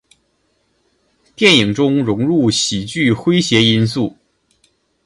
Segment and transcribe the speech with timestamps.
[1.35, 4.17] 电影中融入喜剧诙谐因素。